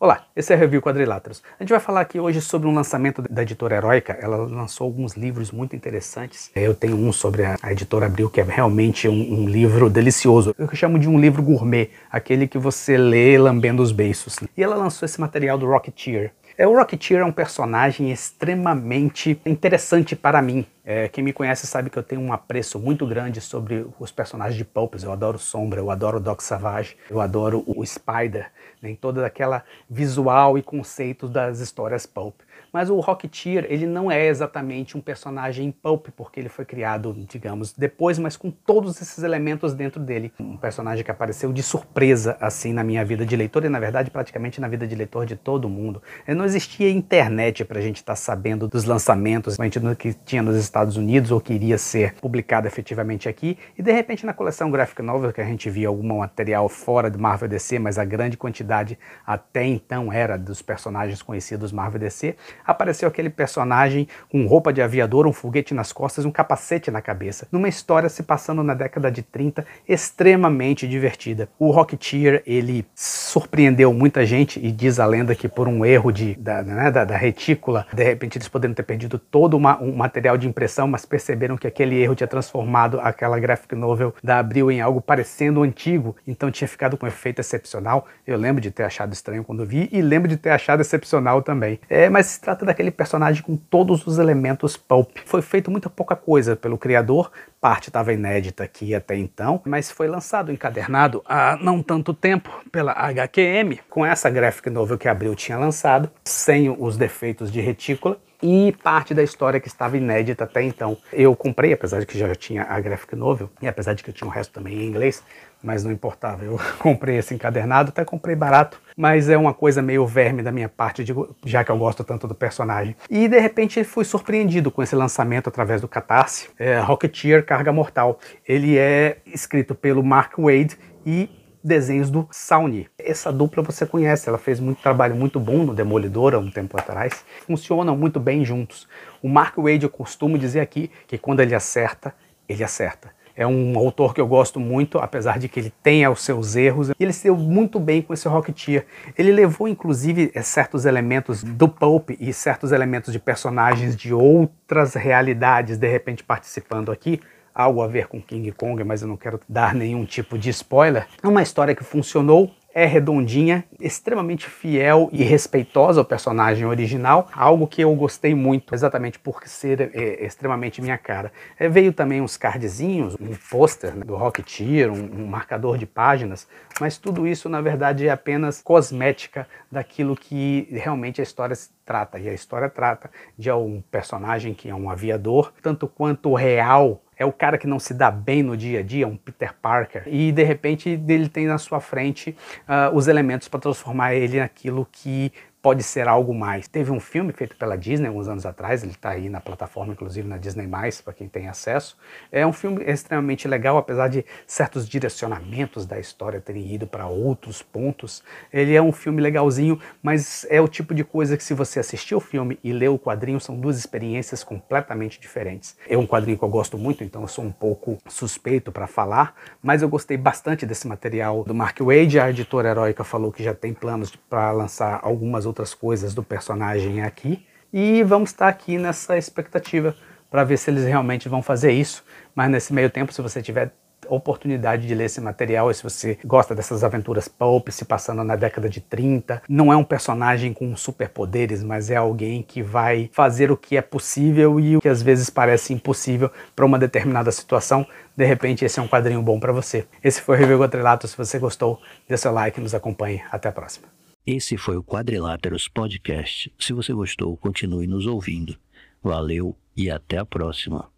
Olá, 0.00 0.26
esse 0.36 0.52
é 0.52 0.56
o 0.56 0.58
Review 0.60 0.80
Quadriláteros. 0.80 1.42
A 1.58 1.62
gente 1.64 1.70
vai 1.70 1.80
falar 1.80 2.02
aqui 2.02 2.20
hoje 2.20 2.40
sobre 2.40 2.68
um 2.68 2.72
lançamento 2.72 3.20
da 3.20 3.42
editora 3.42 3.74
Heroica. 3.74 4.12
Ela 4.12 4.36
lançou 4.36 4.84
alguns 4.84 5.14
livros 5.14 5.50
muito 5.50 5.74
interessantes. 5.74 6.52
Eu 6.54 6.72
tenho 6.72 6.94
um 6.94 7.12
sobre 7.12 7.44
a, 7.44 7.58
editora 7.72 8.06
Abril, 8.06 8.30
que 8.30 8.40
é 8.40 8.44
realmente 8.44 9.08
um, 9.08 9.40
um, 9.40 9.48
livro 9.48 9.90
delicioso. 9.90 10.54
Eu 10.56 10.72
chamo 10.72 11.00
de 11.00 11.08
um 11.08 11.18
livro 11.18 11.42
gourmet, 11.42 11.90
aquele 12.12 12.46
que 12.46 12.58
você 12.58 12.96
lê 12.96 13.36
lambendo 13.36 13.82
os 13.82 13.90
beiços. 13.90 14.36
E 14.56 14.62
ela 14.62 14.76
lançou 14.76 15.04
esse 15.04 15.20
material 15.20 15.58
do 15.58 15.66
Rocketeer. 15.66 16.30
É, 16.56 16.64
o 16.64 16.76
Rocketeer 16.76 17.22
é 17.22 17.24
um 17.24 17.32
personagem 17.32 18.12
extremamente 18.12 19.40
interessante 19.44 20.14
para 20.14 20.40
mim. 20.40 20.64
É, 20.90 21.06
quem 21.06 21.22
me 21.22 21.34
conhece 21.34 21.66
sabe 21.66 21.90
que 21.90 21.98
eu 21.98 22.02
tenho 22.02 22.22
um 22.22 22.32
apreço 22.32 22.78
muito 22.78 23.06
grande 23.06 23.42
sobre 23.42 23.86
os 24.00 24.10
personagens 24.10 24.56
de 24.56 24.64
Pulps. 24.64 25.02
Eu 25.02 25.12
adoro 25.12 25.38
Sombra, 25.38 25.80
eu 25.80 25.90
adoro 25.90 26.18
Doc 26.18 26.40
Savage, 26.40 26.96
eu 27.10 27.20
adoro 27.20 27.62
o 27.66 27.84
Spider, 27.84 28.50
né, 28.80 28.88
em 28.88 28.94
toda 28.94 29.26
aquela 29.26 29.62
visual 29.90 30.56
e 30.56 30.62
conceito 30.62 31.28
das 31.28 31.60
histórias 31.60 32.06
Pulp. 32.06 32.40
Mas 32.72 32.90
o 32.90 33.00
Rocketeer, 33.00 33.66
ele 33.68 33.86
não 33.86 34.10
é 34.10 34.26
exatamente 34.26 34.96
um 34.96 35.00
personagem 35.00 35.70
pulp, 35.70 36.08
porque 36.16 36.38
ele 36.38 36.48
foi 36.48 36.64
criado, 36.64 37.14
digamos, 37.28 37.72
depois, 37.72 38.18
mas 38.18 38.36
com 38.36 38.50
todos 38.50 39.00
esses 39.00 39.22
elementos 39.24 39.74
dentro 39.74 40.00
dele. 40.02 40.32
Um 40.38 40.56
personagem 40.56 41.04
que 41.04 41.10
apareceu 41.10 41.52
de 41.52 41.62
surpresa, 41.62 42.36
assim, 42.40 42.72
na 42.72 42.84
minha 42.84 43.04
vida 43.04 43.24
de 43.24 43.34
leitor 43.36 43.64
e, 43.64 43.68
na 43.68 43.80
verdade, 43.80 44.10
praticamente 44.10 44.60
na 44.60 44.68
vida 44.68 44.86
de 44.86 44.94
leitor 44.94 45.24
de 45.24 45.36
todo 45.36 45.68
mundo. 45.68 46.02
Não 46.26 46.44
existia 46.44 46.90
internet 46.90 47.64
para 47.64 47.78
a 47.78 47.82
gente 47.82 47.96
estar 47.96 48.12
tá 48.12 48.16
sabendo 48.16 48.68
dos 48.68 48.84
lançamentos, 48.84 49.56
que 49.98 50.12
tinha 50.12 50.42
nos 50.42 50.56
Estados 50.56 50.77
Unidos 50.96 51.30
ou 51.30 51.40
que 51.40 51.52
iria 51.52 51.78
ser 51.78 52.14
publicado 52.14 52.66
efetivamente 52.66 53.28
aqui. 53.28 53.58
E, 53.76 53.82
de 53.82 53.92
repente, 53.92 54.24
na 54.24 54.32
coleção 54.32 54.70
Graphic 54.70 55.02
Novel, 55.02 55.32
que 55.32 55.40
a 55.40 55.44
gente 55.44 55.68
via 55.68 55.88
algum 55.88 56.18
material 56.18 56.68
fora 56.68 57.10
do 57.10 57.18
Marvel 57.18 57.48
DC, 57.48 57.78
mas 57.78 57.98
a 57.98 58.04
grande 58.04 58.36
quantidade 58.36 58.98
até 59.26 59.64
então 59.64 60.12
era 60.12 60.36
dos 60.38 60.62
personagens 60.62 61.22
conhecidos 61.22 61.72
Marvel 61.72 62.00
DC, 62.00 62.36
apareceu 62.64 63.08
aquele 63.08 63.30
personagem 63.30 64.08
com 64.30 64.46
roupa 64.46 64.72
de 64.72 64.82
aviador, 64.82 65.26
um 65.26 65.32
foguete 65.32 65.74
nas 65.74 65.92
costas, 65.92 66.24
um 66.24 66.30
capacete 66.30 66.90
na 66.90 67.00
cabeça, 67.00 67.46
numa 67.50 67.68
história 67.68 68.08
se 68.08 68.22
passando 68.22 68.62
na 68.62 68.74
década 68.74 69.10
de 69.10 69.22
30, 69.22 69.64
extremamente 69.88 70.86
divertida. 70.86 71.48
O 71.58 71.70
Rocketeer, 71.70 72.42
ele 72.46 72.86
surpreendeu 72.94 73.92
muita 73.92 74.24
gente 74.24 74.64
e 74.64 74.70
diz 74.70 75.00
a 75.00 75.06
lenda 75.06 75.34
que 75.34 75.48
por 75.48 75.66
um 75.68 75.84
erro 75.84 76.12
de, 76.12 76.34
da, 76.34 76.62
né, 76.62 76.90
da, 76.90 77.04
da 77.04 77.16
retícula, 77.16 77.86
de 77.92 78.04
repente 78.04 78.38
eles 78.38 78.48
poderiam 78.48 78.74
ter 78.74 78.82
perdido 78.82 79.18
todo 79.18 79.56
uma, 79.56 79.80
um 79.80 79.94
material 79.94 80.36
de 80.36 80.46
impressão, 80.46 80.67
mas 80.86 81.06
perceberam 81.06 81.56
que 81.56 81.66
aquele 81.66 81.96
erro 81.96 82.14
tinha 82.14 82.26
transformado 82.26 83.00
aquela 83.00 83.38
graphic 83.38 83.74
novel 83.74 84.14
da 84.22 84.38
Abril 84.38 84.70
em 84.70 84.80
algo 84.80 85.00
parecendo 85.00 85.62
antigo, 85.62 86.16
então 86.26 86.50
tinha 86.50 86.68
ficado 86.68 86.96
com 86.96 87.06
um 87.06 87.08
efeito 87.08 87.40
excepcional. 87.40 88.06
Eu 88.26 88.36
lembro 88.36 88.60
de 88.60 88.70
ter 88.70 88.82
achado 88.82 89.12
estranho 89.12 89.44
quando 89.44 89.64
vi 89.64 89.88
e 89.90 90.00
lembro 90.02 90.28
de 90.28 90.36
ter 90.36 90.50
achado 90.50 90.80
excepcional 90.80 91.42
também. 91.42 91.80
É, 91.88 92.08
mas 92.08 92.26
se 92.26 92.40
trata 92.40 92.64
daquele 92.64 92.90
personagem 92.90 93.42
com 93.42 93.56
todos 93.56 94.06
os 94.06 94.18
elementos 94.18 94.76
pulp. 94.76 95.16
Foi 95.24 95.42
feito 95.42 95.70
muita 95.70 95.88
pouca 95.88 96.14
coisa 96.14 96.54
pelo 96.54 96.78
criador, 96.78 97.30
parte 97.60 97.88
estava 97.88 98.12
inédita 98.12 98.64
aqui 98.64 98.94
até 98.94 99.16
então, 99.16 99.60
mas 99.64 99.90
foi 99.90 100.06
lançado 100.06 100.52
encadernado 100.52 101.22
há 101.26 101.56
não 101.60 101.82
tanto 101.82 102.14
tempo 102.14 102.50
pela 102.70 102.92
HQM, 102.92 103.80
com 103.88 104.04
essa 104.04 104.30
graphic 104.30 104.70
novel 104.70 104.98
que 104.98 105.08
Abril 105.08 105.34
tinha 105.34 105.58
lançado, 105.58 106.10
sem 106.24 106.70
os 106.70 106.96
defeitos 106.96 107.50
de 107.50 107.60
retícula, 107.60 108.18
e 108.42 108.74
parte 108.82 109.14
da 109.14 109.22
história 109.22 109.60
que 109.60 109.68
estava 109.68 109.96
inédita 109.96 110.44
até 110.44 110.62
então. 110.62 110.96
Eu 111.12 111.34
comprei, 111.34 111.72
apesar 111.72 112.00
de 112.00 112.06
que 112.06 112.18
já 112.18 112.34
tinha 112.34 112.64
a 112.64 112.80
graphic 112.80 113.14
novel, 113.16 113.50
e 113.60 113.68
apesar 113.68 113.94
de 113.94 114.02
que 114.02 114.10
eu 114.10 114.14
tinha 114.14 114.28
o 114.28 114.30
resto 114.30 114.52
também 114.52 114.74
em 114.74 114.86
inglês, 114.86 115.22
mas 115.62 115.82
não 115.82 115.90
importava. 115.90 116.44
Eu 116.44 116.58
comprei 116.78 117.16
esse 117.18 117.34
encadernado, 117.34 117.90
até 117.90 118.04
comprei 118.04 118.36
barato, 118.36 118.80
mas 118.96 119.28
é 119.28 119.36
uma 119.36 119.52
coisa 119.52 119.82
meio 119.82 120.06
verme 120.06 120.42
da 120.42 120.52
minha 120.52 120.68
parte, 120.68 121.04
já 121.44 121.64
que 121.64 121.70
eu 121.70 121.78
gosto 121.78 122.04
tanto 122.04 122.26
do 122.26 122.34
personagem. 122.34 122.96
E 123.10 123.28
de 123.28 123.38
repente 123.38 123.82
fui 123.84 124.04
surpreendido 124.04 124.70
com 124.70 124.82
esse 124.82 124.94
lançamento 124.94 125.48
através 125.48 125.80
do 125.80 125.88
Catarse, 125.88 126.48
é, 126.58 126.78
Rocketeer 126.78 127.44
Carga 127.44 127.72
Mortal. 127.72 128.18
Ele 128.46 128.78
é 128.78 129.18
escrito 129.26 129.74
pelo 129.74 130.02
Mark 130.02 130.34
Wade 130.38 130.78
e 131.04 131.28
desenhos 131.68 132.10
do 132.10 132.26
Sawney. 132.32 132.88
Essa 132.98 133.32
dupla 133.32 133.62
você 133.62 133.86
conhece, 133.86 134.28
ela 134.28 134.38
fez 134.38 134.58
muito 134.58 134.82
trabalho 134.82 135.14
muito 135.14 135.38
bom 135.38 135.62
no 135.62 135.74
Demolidor 135.74 136.34
há 136.34 136.38
um 136.38 136.50
tempo 136.50 136.76
atrás. 136.76 137.24
Funcionam 137.46 137.96
muito 137.96 138.18
bem 138.18 138.44
juntos. 138.44 138.88
O 139.22 139.28
Mark 139.28 139.56
Wade 139.56 139.84
eu 139.84 139.90
costumo 139.90 140.36
dizer 140.36 140.60
aqui 140.60 140.90
que 141.06 141.16
quando 141.16 141.40
ele 141.40 141.54
acerta, 141.54 142.12
ele 142.48 142.64
acerta. 142.64 143.16
É 143.36 143.46
um 143.46 143.78
autor 143.78 144.12
que 144.12 144.20
eu 144.20 144.26
gosto 144.26 144.58
muito, 144.58 144.98
apesar 144.98 145.38
de 145.38 145.48
que 145.48 145.60
ele 145.60 145.72
tenha 145.80 146.10
os 146.10 146.22
seus 146.22 146.56
erros. 146.56 146.90
E 146.90 146.94
ele 146.98 147.12
se 147.12 147.22
deu 147.22 147.36
muito 147.36 147.78
bem 147.78 148.02
com 148.02 148.12
esse 148.12 148.26
Rocketeer. 148.26 148.84
Ele 149.16 149.30
levou, 149.30 149.68
inclusive, 149.68 150.32
eh, 150.34 150.42
certos 150.42 150.84
elementos 150.84 151.44
do 151.44 151.68
Pulp 151.68 152.10
e 152.18 152.32
certos 152.32 152.72
elementos 152.72 153.12
de 153.12 153.20
personagens 153.20 153.94
de 153.94 154.12
outras 154.12 154.94
realidades, 154.94 155.78
de 155.78 155.86
repente 155.86 156.24
participando 156.24 156.90
aqui 156.90 157.20
algo 157.58 157.82
a 157.82 157.88
ver 157.88 158.06
com 158.06 158.22
King 158.22 158.52
Kong, 158.52 158.84
mas 158.84 159.02
eu 159.02 159.08
não 159.08 159.16
quero 159.16 159.40
dar 159.48 159.74
nenhum 159.74 160.04
tipo 160.04 160.38
de 160.38 160.48
spoiler. 160.50 161.08
É 161.20 161.26
uma 161.26 161.42
história 161.42 161.74
que 161.74 161.82
funcionou 161.82 162.54
é 162.78 162.84
redondinha, 162.84 163.64
extremamente 163.80 164.48
fiel 164.48 165.08
e 165.10 165.24
respeitosa 165.24 166.00
ao 166.00 166.04
personagem 166.04 166.64
original, 166.64 167.28
algo 167.32 167.66
que 167.66 167.82
eu 167.82 167.92
gostei 167.96 168.36
muito, 168.36 168.72
exatamente 168.72 169.18
por 169.18 169.40
ser 169.46 169.90
é, 169.92 170.24
extremamente 170.24 170.80
minha 170.80 170.96
cara. 170.96 171.32
É, 171.58 171.68
veio 171.68 171.92
também 171.92 172.20
uns 172.20 172.36
cardzinhos, 172.36 173.16
um 173.20 173.34
pôster 173.50 173.96
né, 173.96 174.04
do 174.04 174.14
Rocketeer, 174.14 174.92
um, 174.92 175.22
um 175.22 175.26
marcador 175.26 175.76
de 175.76 175.86
páginas, 175.86 176.46
mas 176.80 176.98
tudo 176.98 177.26
isso 177.26 177.48
na 177.48 177.60
verdade 177.60 178.06
é 178.06 178.10
apenas 178.10 178.62
cosmética 178.62 179.48
daquilo 179.72 180.14
que 180.14 180.68
realmente 180.70 181.20
a 181.20 181.24
história 181.24 181.56
trata. 181.84 182.18
E 182.18 182.28
a 182.28 182.34
história 182.34 182.68
trata 182.68 183.10
de 183.36 183.50
um 183.50 183.82
personagem 183.90 184.54
que 184.54 184.68
é 184.68 184.74
um 184.74 184.88
aviador, 184.88 185.52
tanto 185.60 185.88
quanto 185.88 186.32
real 186.34 187.02
é 187.18 187.24
o 187.24 187.32
cara 187.32 187.58
que 187.58 187.66
não 187.66 187.78
se 187.78 187.92
dá 187.92 188.10
bem 188.10 188.42
no 188.42 188.56
dia 188.56 188.80
a 188.80 188.82
dia, 188.82 189.06
um 189.06 189.16
Peter 189.16 189.52
Parker, 189.60 190.04
e 190.06 190.30
de 190.30 190.44
repente 190.44 190.88
ele 190.88 191.28
tem 191.28 191.46
na 191.46 191.58
sua 191.58 191.80
frente 191.80 192.36
uh, 192.68 192.94
os 192.94 193.08
elementos 193.08 193.48
para 193.48 193.60
transformar 193.60 194.14
ele 194.14 194.38
naquilo 194.38 194.86
que 194.90 195.32
pode 195.68 195.82
ser 195.82 196.08
algo 196.08 196.32
mais. 196.32 196.66
Teve 196.66 196.90
um 196.90 196.98
filme 196.98 197.30
feito 197.30 197.54
pela 197.54 197.76
Disney 197.76 198.06
alguns 198.06 198.26
anos 198.26 198.46
atrás, 198.46 198.82
ele 198.82 198.92
está 198.92 199.10
aí 199.10 199.28
na 199.28 199.38
plataforma, 199.38 199.92
inclusive 199.92 200.26
na 200.26 200.38
Disney+, 200.38 200.66
para 201.04 201.12
quem 201.12 201.28
tem 201.28 201.46
acesso. 201.46 201.94
É 202.32 202.46
um 202.46 202.54
filme 202.54 202.82
extremamente 202.84 203.46
legal, 203.46 203.76
apesar 203.76 204.08
de 204.08 204.24
certos 204.46 204.88
direcionamentos 204.88 205.84
da 205.84 206.00
história 206.00 206.40
terem 206.40 206.72
ido 206.72 206.86
para 206.86 207.06
outros 207.06 207.60
pontos. 207.60 208.24
Ele 208.50 208.74
é 208.74 208.80
um 208.80 208.92
filme 208.92 209.20
legalzinho, 209.20 209.78
mas 210.02 210.46
é 210.48 210.58
o 210.58 210.66
tipo 210.66 210.94
de 210.94 211.04
coisa 211.04 211.36
que 211.36 211.44
se 211.44 211.52
você 211.52 211.78
assistir 211.78 212.14
o 212.14 212.20
filme 212.20 212.58
e 212.64 212.72
ler 212.72 212.88
o 212.88 212.98
quadrinho, 212.98 213.38
são 213.38 213.54
duas 213.54 213.76
experiências 213.76 214.42
completamente 214.42 215.20
diferentes. 215.20 215.76
É 215.86 215.98
um 215.98 216.06
quadrinho 216.06 216.38
que 216.38 216.44
eu 216.44 216.48
gosto 216.48 216.78
muito, 216.78 217.04
então 217.04 217.20
eu 217.20 217.28
sou 217.28 217.44
um 217.44 217.52
pouco 217.52 217.98
suspeito 218.08 218.72
para 218.72 218.86
falar, 218.86 219.34
mas 219.62 219.82
eu 219.82 219.88
gostei 219.90 220.16
bastante 220.16 220.64
desse 220.64 220.88
material 220.88 221.44
do 221.44 221.54
Mark 221.54 221.78
Wade. 221.78 222.18
A 222.18 222.30
editora 222.30 222.70
Heroica 222.70 223.04
falou 223.04 223.30
que 223.30 223.42
já 223.42 223.52
tem 223.52 223.74
planos 223.74 224.16
para 224.16 224.50
lançar 224.50 224.98
algumas 225.02 225.44
outras 225.58 225.74
coisas 225.74 226.14
do 226.14 226.22
personagem 226.22 227.02
aqui. 227.02 227.44
E 227.72 228.02
vamos 228.04 228.30
estar 228.30 228.48
aqui 228.48 228.78
nessa 228.78 229.18
expectativa 229.18 229.94
para 230.30 230.44
ver 230.44 230.56
se 230.56 230.70
eles 230.70 230.84
realmente 230.84 231.28
vão 231.28 231.42
fazer 231.42 231.72
isso. 231.72 232.04
Mas 232.34 232.50
nesse 232.50 232.72
meio 232.72 232.88
tempo, 232.88 233.12
se 233.12 233.20
você 233.20 233.42
tiver 233.42 233.72
oportunidade 234.08 234.86
de 234.86 234.94
ler 234.94 235.04
esse 235.04 235.20
material, 235.20 235.70
e 235.70 235.74
se 235.74 235.82
você 235.82 236.16
gosta 236.24 236.54
dessas 236.54 236.82
aventuras 236.82 237.28
pulp 237.28 237.68
se 237.68 237.84
passando 237.84 238.22
na 238.24 238.36
década 238.36 238.68
de 238.68 238.80
30, 238.80 239.42
não 239.48 239.70
é 239.72 239.76
um 239.76 239.84
personagem 239.84 240.54
com 240.54 240.74
superpoderes, 240.76 241.62
mas 241.62 241.90
é 241.90 241.96
alguém 241.96 242.42
que 242.42 242.62
vai 242.62 243.10
fazer 243.12 243.50
o 243.50 243.56
que 243.56 243.76
é 243.76 243.82
possível 243.82 244.58
e 244.58 244.76
o 244.76 244.80
que 244.80 244.88
às 244.88 245.02
vezes 245.02 245.28
parece 245.28 245.74
impossível 245.74 246.30
para 246.54 246.64
uma 246.64 246.78
determinada 246.78 247.30
situação. 247.32 247.84
De 248.16 248.24
repente, 248.24 248.64
esse 248.64 248.78
é 248.78 248.82
um 248.82 248.88
quadrinho 248.88 249.20
bom 249.20 249.38
para 249.38 249.52
você. 249.52 249.86
Esse 250.02 250.22
foi 250.22 250.36
o 250.36 250.38
Review 250.38 250.60
Quadrilato. 250.60 251.06
Se 251.06 251.16
você 251.16 251.38
gostou, 251.38 251.80
dê 252.08 252.16
seu 252.16 252.32
like 252.32 252.58
e 252.58 252.62
nos 252.62 252.74
acompanhe. 252.74 253.20
Até 253.30 253.48
a 253.48 253.52
próxima. 253.52 253.88
Esse 254.26 254.56
foi 254.56 254.76
o 254.76 254.84
Quadriláteros 254.84 255.68
Podcast. 255.68 256.52
Se 256.58 256.72
você 256.72 256.92
gostou, 256.92 257.36
continue 257.36 257.86
nos 257.86 258.06
ouvindo. 258.06 258.58
Valeu 259.02 259.56
e 259.76 259.90
até 259.90 260.18
a 260.18 260.26
próxima. 260.26 260.90